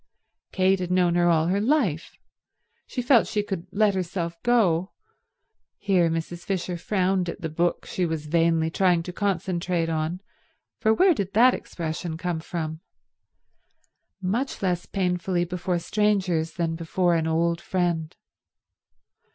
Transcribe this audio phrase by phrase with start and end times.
[0.51, 2.17] Kate had known her all her life.
[2.87, 6.43] She felt she could let herself go—here Mrs.
[6.43, 10.19] Fisher frowned at the book she was vainly trying to concentrate on,
[10.79, 12.79] for where did that expression come from?—much
[14.63, 18.15] less painfully before strangers than before an old friend.